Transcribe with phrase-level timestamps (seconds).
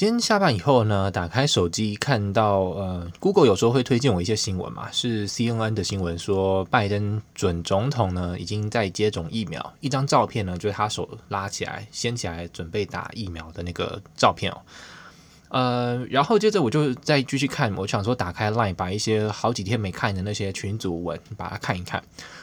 [0.00, 14.62] 今天下班以后呢，打开手机看到，呃，Google 有时候会推荐我一些新闻嘛，是 CNN 的新闻，说拜登准总统呢已经在接种疫苗，一张照片呢就是他手拉起来掀起来准备打疫苗的那个照片哦。
[15.50, 22.02] 呃，然后接着我就再继续看，我想说打开 Line，把一些好几天没看的那些群组文，把它看一看。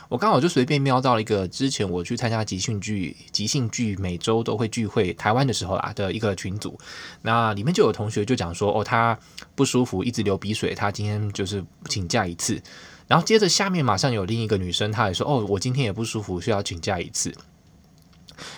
[0.10, 6.78] 我刚好就随便瞄到了一个之前我去参加即兴剧，即兴剧每周都会聚会台湾的时候啊的一个群组，
[7.22, 9.18] 那里面就有同学就讲说，哦，他
[9.56, 12.62] 不舒服，一直流鼻水，他今天就是请假一次。
[13.08, 17.34] 然后接着下面马上有另一个女生，她也说，哦，我今天也不舒服，需要请假一次。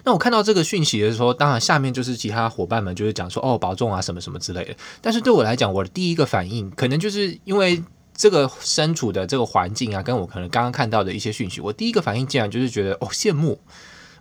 [0.03, 4.76] 那我看到这个讯息的时候，当然下面就是其他伙伴们就是讲说哦，保重啊什么什么之类的。
[5.02, 7.84] 但是对我来讲，我的第一个反应可能就是因为
[8.16, 13.59] 这个身处的这个环境啊，跟我可能刚刚看到的一些讯息，我第一个反应竟然就是觉得哦羡慕。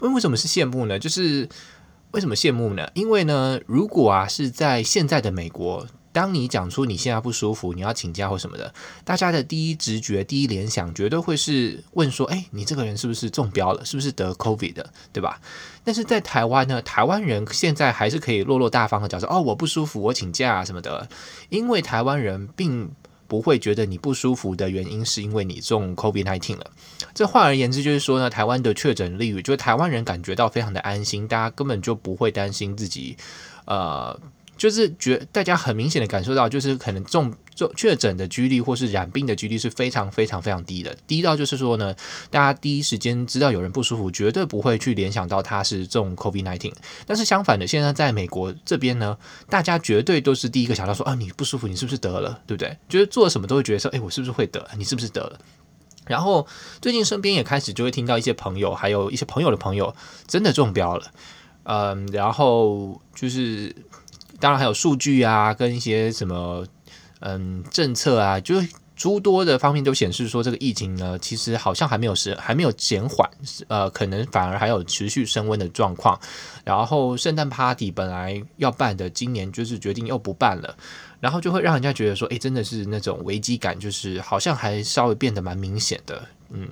[0.00, 0.98] 为为什么是羡慕呢？
[0.98, 1.48] 就是
[2.12, 2.88] 为什么羡慕呢？
[2.94, 5.86] 因为呢，如果啊是在现在的美国。
[6.18, 8.74] 当你讲出你现在不舒服，你要请假或什么的，
[9.04, 13.84] 大家的第一直觉、第一联想绝对会是问说：“哎，你这个人是不是中标了？
[13.84, 14.92] 是不是得 COVID 的？
[15.12, 15.40] 对吧？”
[15.84, 21.08] 但是在台湾呢，台湾人现在还是可以落落大方的讲说：“哦，我不舒服，我请假啊什么的。”
[21.50, 22.90] 因为台湾人并
[23.28, 26.72] 不会觉得你不舒服的原因是因为你中 COVID-19 了。
[27.14, 33.16] 这换而言之就是说呢，台湾的确诊率，就是台湾人感觉到非常的安心，大家根本就不会担心自己，
[33.66, 34.18] 呃。
[34.58, 41.94] 就是觉大家很明显的感受到，就是可能中中确诊的几率或是染病的几率是非常非常非常低的，低到就是说呢，
[42.28, 46.72] 大家第一时间知道有人不舒服，绝对不会去联想到他是中 COVID-19。
[47.06, 49.16] 但是相反的，现在在美国这边呢，
[49.48, 52.76] 大家绝对都是第一个想到说啊，你不舒服，你是不是得了，对不对？
[52.88, 54.68] 就是做什么都会觉得说，哎，我是不是会得？
[54.76, 55.38] 你是不是得了？
[56.06, 56.44] 然后
[56.82, 59.94] 最近身边也开始就会听到一些朋友，还有一些朋友的朋友
[60.26, 61.04] 真的中标了，
[61.62, 63.74] 嗯，然后就是。
[64.40, 66.66] 当然还有数据啊，跟一些什么
[67.20, 73.30] 嗯政策啊，就是诸多的方面都显示说，这个疫情呢，其实好像还没有是还没有减缓，
[73.68, 76.18] 呃，可能反而还有持续升温的状况。
[76.64, 80.76] 然后圣诞 party 本来要办的，今年就是决定又不办了，
[81.20, 86.68] 然后就会让人家觉得说，诶，真的是那种危机感，就是好像还稍微变得蛮明显的，嗯。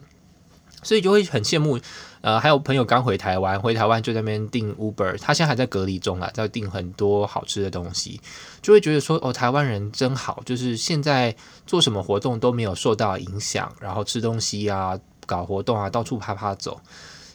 [0.87, 1.81] 所以就会很羡慕，
[2.21, 8.21] 呃，还有朋友刚回台湾，回台湾就在那边订 Uber，他现在还在隔离中啊，在订很多好吃的东西，
[8.63, 11.35] 就会觉得说，哦，台湾人真好，就是现在
[11.67, 16.81] 做什么活动都没有受到影响，然后吃东西啊，搞活动啊，到处啪啪走，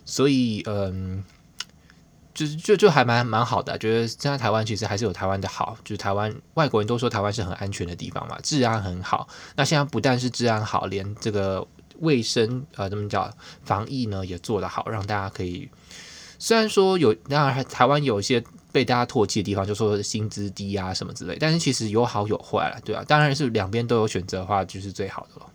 [0.05, 1.21] 所以，嗯，
[2.33, 11.67] 就是就就还蛮蛮好的，觉得现在台湾其实还是有台湾的好，就是台湾外国人都说台湾是很安全的地方嘛，治安很好，那现在不但是治安好，连这个。
[12.01, 13.33] 卫生呃，怎么讲？
[13.63, 15.69] 防疫呢也做得好，让大家可以。
[16.37, 25.50] 虽然说有，当然台湾有一些被大家唾弃的地方，就说薪资低啊什么之类，但是其实有好有坏了，对啊，当然是两边都有选择的话，就是最好的了。